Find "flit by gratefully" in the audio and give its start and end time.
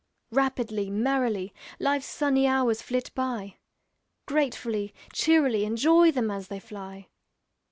2.81-4.95